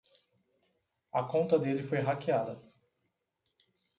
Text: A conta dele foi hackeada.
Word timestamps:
A 1.13 1.21
conta 1.27 1.59
dele 1.59 1.83
foi 1.83 1.99
hackeada. 1.99 2.57